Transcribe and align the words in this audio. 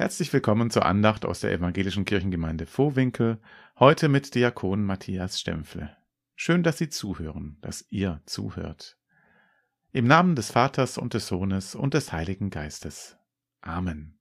Herzlich 0.00 0.32
willkommen 0.32 0.70
zur 0.70 0.86
Andacht 0.86 1.24
aus 1.24 1.40
der 1.40 1.50
Evangelischen 1.50 2.04
Kirchengemeinde 2.04 2.66
Vohwinkel, 2.66 3.40
heute 3.80 4.08
mit 4.08 4.36
Diakon 4.36 4.84
Matthias 4.84 5.40
Stempfle. 5.40 5.96
Schön, 6.36 6.62
dass 6.62 6.78
Sie 6.78 6.88
zuhören, 6.88 7.58
dass 7.62 7.84
ihr 7.90 8.22
zuhört. 8.24 8.96
Im 9.90 10.06
Namen 10.06 10.36
des 10.36 10.52
Vaters 10.52 10.98
und 10.98 11.14
des 11.14 11.26
Sohnes 11.26 11.74
und 11.74 11.94
des 11.94 12.12
Heiligen 12.12 12.50
Geistes. 12.50 13.16
Amen. 13.60 14.20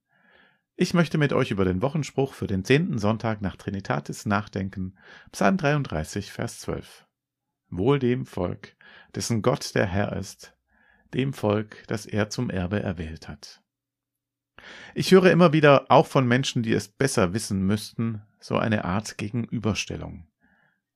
Ich 0.77 0.95
möchte 0.95 1.19
mit 1.19 1.31
euch 1.31 1.51
über 1.51 1.63
den 1.63 1.83
Wochenspruch 1.83 2.33
für 2.33 2.47
den 2.47 2.65
zehnten 2.65 2.97
Sonntag 2.97 3.44
nach 3.44 3.55
Trinitatis 3.55 4.25
nachdenken, 4.25 4.97
Psalm 5.31 5.57
33, 5.57 6.31
Vers 6.31 6.59
12. 6.62 7.05
Wohl 7.69 7.99
dem 7.99 8.25
Volk, 8.25 8.75
dessen 9.13 9.44
Gott 9.44 9.75
der 9.75 9.85
Herr 9.85 10.13
ist, 10.13 10.57
dem 11.13 11.33
Volk, 11.33 11.83
das 11.85 12.07
er 12.07 12.31
zum 12.31 12.49
Erbe 12.49 12.81
erwählt 12.81 13.28
hat. 13.28 13.62
Ich 14.96 15.12
höre 15.12 15.31
immer 15.31 15.53
wieder, 15.53 15.85
auch 15.89 16.08
von 16.08 16.27
Menschen, 16.27 16.63
die 16.63 16.73
es 16.73 16.88
besser 16.88 17.34
wissen 17.34 17.66
müssten, 17.66 18.21
so 18.39 18.57
eine 18.57 18.85
Art 18.85 19.17
Gegenüberstellung. 19.17 20.27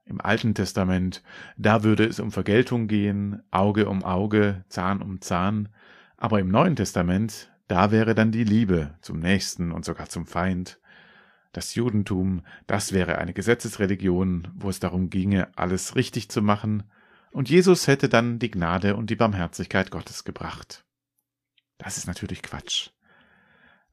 Im 0.05 0.19
Alten 0.19 0.55
Testament, 0.55 1.23
da 1.57 1.83
würde 1.83 2.05
es 2.05 2.19
um 2.19 2.31
Vergeltung 2.31 2.87
gehen, 2.87 3.43
Auge 3.51 3.87
um 3.87 4.03
Auge, 4.03 4.65
Zahn 4.67 5.01
um 5.01 5.21
Zahn, 5.21 5.69
aber 6.17 6.39
im 6.39 6.49
Neuen 6.49 6.75
Testament, 6.75 7.51
da 7.67 7.91
wäre 7.91 8.15
dann 8.15 8.31
die 8.31 8.43
Liebe 8.43 8.95
zum 9.01 9.19
Nächsten 9.19 9.71
und 9.71 9.85
sogar 9.85 10.09
zum 10.09 10.25
Feind. 10.25 10.79
Das 11.53 11.75
Judentum, 11.75 12.43
das 12.67 12.93
wäre 12.93 13.17
eine 13.17 13.33
Gesetzesreligion, 13.33 14.49
wo 14.55 14.69
es 14.69 14.79
darum 14.79 15.09
ginge, 15.09 15.49
alles 15.57 15.95
richtig 15.95 16.29
zu 16.29 16.41
machen, 16.41 16.83
und 17.31 17.49
Jesus 17.49 17.87
hätte 17.87 18.09
dann 18.09 18.39
die 18.39 18.51
Gnade 18.51 18.95
und 18.95 19.09
die 19.09 19.15
Barmherzigkeit 19.15 19.89
Gottes 19.89 20.25
gebracht. 20.25 20.85
Das 21.77 21.97
ist 21.97 22.07
natürlich 22.07 22.43
Quatsch. 22.43 22.89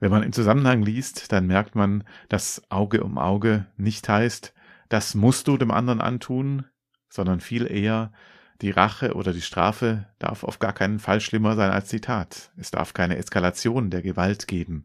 Wenn 0.00 0.10
man 0.10 0.22
im 0.22 0.32
Zusammenhang 0.32 0.82
liest, 0.82 1.32
dann 1.32 1.46
merkt 1.46 1.74
man, 1.74 2.04
dass 2.28 2.62
Auge 2.70 3.02
um 3.02 3.18
Auge 3.18 3.66
nicht 3.76 4.08
heißt, 4.08 4.54
das 4.88 5.14
musst 5.14 5.48
du 5.48 5.56
dem 5.56 5.70
anderen 5.70 6.00
antun, 6.00 6.64
sondern 7.08 7.40
viel 7.40 7.70
eher, 7.70 8.12
die 8.60 8.70
Rache 8.70 9.14
oder 9.14 9.32
die 9.32 9.42
Strafe 9.42 10.06
darf 10.18 10.42
auf 10.42 10.58
gar 10.58 10.72
keinen 10.72 10.98
Fall 10.98 11.20
schlimmer 11.20 11.54
sein 11.54 11.70
als 11.70 11.88
die 11.88 12.00
Tat. 12.00 12.50
Es 12.56 12.70
darf 12.70 12.92
keine 12.92 13.16
Eskalation 13.16 13.90
der 13.90 14.02
Gewalt 14.02 14.48
geben. 14.48 14.84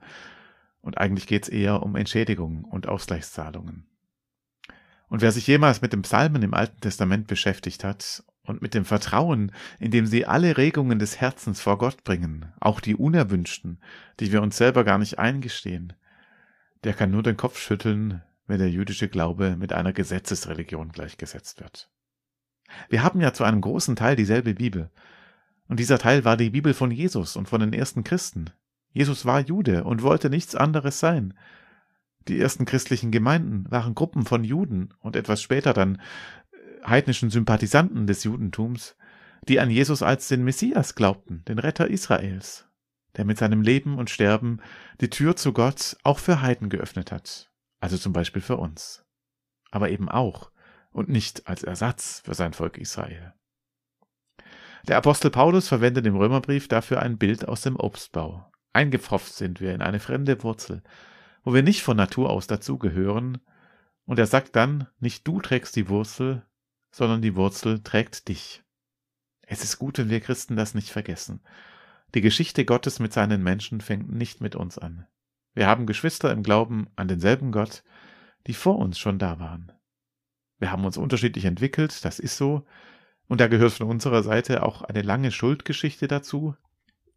Und 0.82 0.98
eigentlich 0.98 1.28
geht 1.28 1.44
es 1.44 1.50
eher 1.50 1.82
um 1.82 1.96
Entschädigung 1.96 2.66
und 2.66 2.88
Ausgleichszahlungen. 2.88 3.88
Und 5.08 5.22
wer 5.22 5.32
sich 5.32 5.48
jemals 5.48 5.82
mit 5.82 5.94
dem 5.94 6.04
Psalmen 6.04 6.44
im 6.44 6.54
Alten 6.54 6.82
Testament 6.82 7.28
beschäftigt 7.28 7.84
hat 7.84 8.24
und 8.46 8.62
mit 8.62 8.74
dem 8.74 8.86
Vertrauen, 8.86 9.52
in 9.80 9.92
dem 9.92 10.06
sie 10.06 10.26
alle 10.26 10.58
Regungen 10.58 11.00
des 11.00 11.20
Herzens 11.20 11.62
vor 11.62 11.78
Gott 11.78 12.04
bringen, 12.04 12.52
auch 12.60 12.80
die 12.80 12.96
unerwünschten, 12.96 13.80
die 14.20 14.32
wir 14.32 14.42
uns 14.42 14.58
selber 14.58 14.84
gar 14.84 14.98
nicht 14.98 15.20
eingestehen, 15.20 15.94
der 16.84 16.94
kann 16.94 17.12
nur 17.12 17.24
den 17.24 17.38
Kopf 17.38 17.60
schütteln, 17.60 18.22
wenn 18.46 18.60
der 18.60 18.70
jüdische 18.70 19.08
Glaube 19.08 19.56
mit 19.56 19.72
einer 19.72 19.94
Gesetzesreligion 19.94 20.92
gleichgesetzt 20.92 21.62
wird. 21.62 21.90
Wir 22.90 23.04
haben 23.04 23.22
ja 23.22 23.34
zu 23.34 23.44
einem 23.44 23.62
großen 23.62 23.96
Teil 23.96 24.16
dieselbe 24.16 24.54
Bibel. 24.54 24.90
Und 25.68 25.80
dieser 25.80 25.98
Teil 25.98 26.26
war 26.26 26.36
die 26.36 26.50
Bibel 26.50 26.74
von 26.74 26.92
Jesus 26.92 27.36
und 27.38 27.48
von 27.48 27.62
den 27.62 27.72
ersten 27.72 28.04
Christen. 28.04 28.50
Jesus 28.92 29.26
war 29.26 29.40
Jude 29.40 29.86
und 29.86 30.02
wollte 30.02 30.30
nichts 30.30 30.56
anderes 30.56 31.00
sein. 31.00 31.34
Die 32.28 32.40
ersten 32.40 32.66
christlichen 32.66 33.12
Gemeinden 33.12 33.70
waren 33.70 33.96
Gruppen 33.96 34.26
von 34.26 34.44
Juden 34.44 34.94
und 35.00 35.16
etwas 35.16 35.42
später 35.42 35.74
dann 35.74 36.02
heidnischen 36.86 37.30
Sympathisanten 37.30 38.08
des 38.08 38.24
Judentums, 38.24 38.96
die 39.48 39.60
an 39.60 39.70
Jesus 39.70 40.02
als 40.02 40.28
den 40.28 40.44
Messias 40.44 40.96
glaubten, 40.96 41.44
den 41.46 41.60
Retter 41.60 41.88
Israels, 41.90 42.68
der 43.18 43.26
mit 43.26 43.38
seinem 43.38 43.62
Leben 43.62 43.98
und 43.98 44.10
Sterben 44.10 44.60
die 45.02 45.10
Tür 45.10 45.36
zu 45.36 45.54
Gott 45.54 45.98
auch 46.04 46.20
für 46.20 46.42
Heiden 46.42 46.70
geöffnet 46.70 47.12
hat, 47.12 47.52
also 47.80 47.98
zum 47.98 48.14
Beispiel 48.14 48.42
für 48.42 48.58
uns, 48.58 49.06
aber 49.72 49.90
eben 49.90 50.10
auch 50.10 50.52
und 50.92 51.10
nicht 51.10 51.48
als 51.48 51.64
Ersatz 51.64 52.22
für 52.24 52.34
sein 52.34 52.54
Volk 52.54 52.78
Israel. 52.78 53.34
Der 54.88 54.98
Apostel 54.98 55.32
Paulus 55.32 55.68
verwendet 55.68 56.06
im 56.06 56.16
Römerbrief 56.16 56.68
dafür 56.68 57.02
ein 57.02 57.18
Bild 57.18 57.48
aus 57.48 57.62
dem 57.62 57.78
Obstbau. 57.78 58.52
Eingepfropft 58.74 59.34
sind 59.34 59.62
wir 59.62 59.74
in 59.74 59.82
eine 59.82 60.00
fremde 60.00 60.44
Wurzel, 60.44 60.84
wo 61.44 61.54
wir 61.54 61.64
nicht 61.64 61.84
von 61.84 61.98
Natur 61.98 62.30
aus 62.30 62.48
dazugehören, 62.48 63.40
und 64.06 64.20
er 64.20 64.28
sagt 64.28 64.56
dann, 64.58 64.88
nicht 65.00 65.26
du 65.28 65.40
trägst 65.40 65.76
die 65.78 65.88
Wurzel, 65.88 66.46
sondern 66.94 67.22
die 67.22 67.36
Wurzel 67.36 67.82
trägt 67.84 68.30
dich. 68.30 68.64
Es 69.42 69.64
ist 69.64 69.80
gut, 69.80 69.98
wenn 69.98 70.10
wir 70.10 70.22
Christen 70.22 70.56
das 70.56 70.76
nicht 70.76 70.92
vergessen. 70.92 71.42
Die 72.14 72.22
Geschichte 72.22 72.64
Gottes 72.64 73.00
mit 73.00 73.12
seinen 73.12 73.44
Menschen 73.44 73.82
fängt 73.82 74.14
nicht 74.14 74.40
mit 74.40 74.56
uns 74.56 74.78
an. 74.78 75.08
Wir 75.56 75.68
haben 75.68 75.88
Geschwister 75.88 76.32
im 76.32 76.44
Glauben 76.44 76.88
an 76.96 77.08
denselben 77.08 77.52
Gott, 77.52 77.84
die 78.46 78.54
vor 78.54 78.78
uns 78.78 79.00
schon 79.00 79.18
da 79.18 79.40
waren. 79.40 79.72
Wir 80.60 80.72
haben 80.72 80.86
uns 80.86 80.98
unterschiedlich 80.98 81.46
entwickelt, 81.46 82.06
das 82.06 82.20
ist 82.20 82.38
so, 82.38 82.66
und 83.28 83.42
da 83.42 83.48
gehört 83.48 83.74
von 83.74 83.90
unserer 83.90 84.22
Seite 84.22 84.64
auch 84.64 84.84
eine 84.84 85.02
lange 85.02 85.32
Schuldgeschichte 85.32 86.08
dazu. 86.08 86.56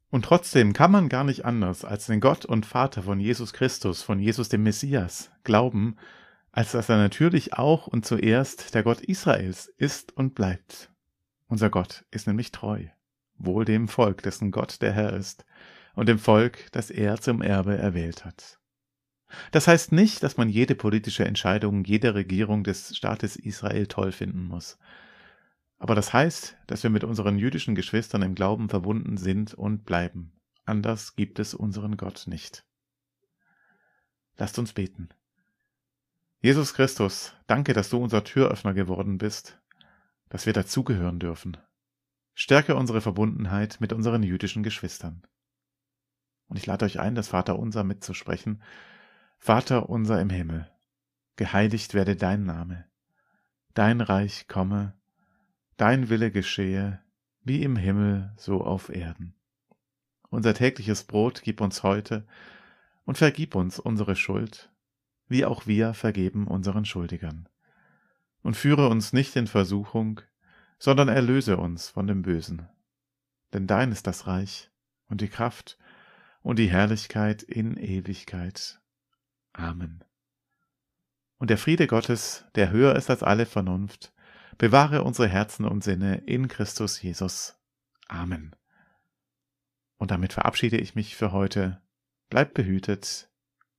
Und 0.08 0.24
trotzdem 0.24 0.72
kann 0.72 0.90
man 0.90 1.10
gar 1.10 1.24
nicht 1.24 1.44
anders 1.44 1.84
als 1.84 2.06
den 2.06 2.20
Gott 2.20 2.46
und 2.46 2.64
Vater 2.64 3.02
von 3.02 3.20
Jesus 3.20 3.52
Christus, 3.52 4.02
von 4.02 4.18
Jesus 4.18 4.48
dem 4.48 4.62
Messias, 4.62 5.30
glauben 5.44 5.96
als 6.56 6.72
dass 6.72 6.88
er 6.88 6.96
natürlich 6.96 7.52
auch 7.52 7.86
und 7.86 8.06
zuerst 8.06 8.74
der 8.74 8.82
Gott 8.82 9.02
Israels 9.02 9.66
ist 9.76 10.16
und 10.16 10.34
bleibt. 10.34 10.90
Unser 11.48 11.68
Gott 11.68 12.06
ist 12.10 12.26
nämlich 12.26 12.50
treu, 12.50 12.86
wohl 13.36 13.66
dem 13.66 13.88
Volk, 13.88 14.22
dessen 14.22 14.52
Gott 14.52 14.80
der 14.80 14.92
Herr 14.92 15.12
ist, 15.12 15.44
und 15.94 16.08
dem 16.08 16.18
Volk, 16.18 16.72
das 16.72 16.90
er 16.90 17.20
zum 17.20 17.42
Erbe 17.42 17.76
erwählt 17.76 18.24
hat. 18.24 18.58
Das 19.50 19.68
heißt 19.68 19.92
nicht, 19.92 20.22
dass 20.22 20.38
man 20.38 20.48
jede 20.48 20.74
politische 20.74 21.26
Entscheidung 21.26 21.84
jeder 21.84 22.14
Regierung 22.14 22.64
des 22.64 22.96
Staates 22.96 23.36
Israel 23.36 23.86
toll 23.86 24.10
finden 24.10 24.44
muss. 24.44 24.78
Aber 25.78 25.94
das 25.94 26.14
heißt, 26.14 26.56
dass 26.66 26.82
wir 26.82 26.88
mit 26.88 27.04
unseren 27.04 27.36
jüdischen 27.36 27.74
Geschwistern 27.74 28.22
im 28.22 28.34
Glauben 28.34 28.70
verbunden 28.70 29.18
sind 29.18 29.52
und 29.52 29.84
bleiben. 29.84 30.32
Anders 30.64 31.16
gibt 31.16 31.38
es 31.38 31.52
unseren 31.52 31.98
Gott 31.98 32.24
nicht. 32.26 32.64
Lasst 34.38 34.58
uns 34.58 34.72
beten. 34.72 35.10
Jesus 36.46 36.74
Christus, 36.74 37.34
danke, 37.48 37.72
dass 37.72 37.90
du 37.90 38.00
unser 38.00 38.22
Türöffner 38.22 38.72
geworden 38.72 39.18
bist, 39.18 39.60
dass 40.28 40.46
wir 40.46 40.52
dazugehören 40.52 41.18
dürfen. 41.18 41.56
Stärke 42.34 42.76
unsere 42.76 43.00
Verbundenheit 43.00 43.78
mit 43.80 43.92
unseren 43.92 44.22
jüdischen 44.22 44.62
Geschwistern. 44.62 45.26
Und 46.46 46.56
ich 46.56 46.64
lade 46.64 46.84
euch 46.84 47.00
ein, 47.00 47.16
das 47.16 47.26
Vater 47.26 47.58
unser 47.58 47.82
mitzusprechen. 47.82 48.62
Vater 49.38 49.88
unser 49.88 50.20
im 50.20 50.30
Himmel, 50.30 50.70
geheiligt 51.34 51.94
werde 51.94 52.14
dein 52.14 52.44
Name, 52.44 52.84
dein 53.74 54.00
Reich 54.00 54.46
komme, 54.46 54.94
dein 55.76 56.10
Wille 56.10 56.30
geschehe, 56.30 57.02
wie 57.42 57.64
im 57.64 57.74
Himmel 57.74 58.32
so 58.36 58.60
auf 58.60 58.88
Erden. 58.88 59.34
Unser 60.30 60.54
tägliches 60.54 61.02
Brot 61.02 61.42
gib 61.42 61.60
uns 61.60 61.82
heute 61.82 62.24
und 63.04 63.18
vergib 63.18 63.56
uns 63.56 63.80
unsere 63.80 64.14
Schuld, 64.14 64.70
wie 65.28 65.44
auch 65.44 65.66
wir 65.66 65.94
vergeben 65.94 66.46
unseren 66.46 66.84
Schuldigern. 66.84 67.48
Und 68.42 68.56
führe 68.56 68.88
uns 68.88 69.12
nicht 69.12 69.34
in 69.36 69.46
Versuchung, 69.46 70.20
sondern 70.78 71.08
erlöse 71.08 71.56
uns 71.56 71.88
von 71.88 72.06
dem 72.06 72.22
Bösen. 72.22 72.68
Denn 73.52 73.66
dein 73.66 73.92
ist 73.92 74.06
das 74.06 74.26
Reich 74.26 74.70
und 75.08 75.20
die 75.20 75.28
Kraft 75.28 75.78
und 76.42 76.58
die 76.58 76.70
Herrlichkeit 76.70 77.42
in 77.42 77.76
Ewigkeit. 77.76 78.80
Amen. 79.52 80.04
Und 81.38 81.50
der 81.50 81.58
Friede 81.58 81.86
Gottes, 81.86 82.44
der 82.54 82.70
höher 82.70 82.96
ist 82.96 83.10
als 83.10 83.22
alle 83.22 83.46
Vernunft, 83.46 84.12
bewahre 84.58 85.02
unsere 85.02 85.28
Herzen 85.28 85.64
und 85.64 85.84
Sinne 85.84 86.18
in 86.18 86.48
Christus 86.48 87.00
Jesus. 87.02 87.58
Amen. 88.08 88.54
Und 89.98 90.10
damit 90.10 90.32
verabschiede 90.32 90.76
ich 90.76 90.94
mich 90.94 91.16
für 91.16 91.32
heute. 91.32 91.80
Bleibt 92.28 92.54
behütet. 92.54 93.30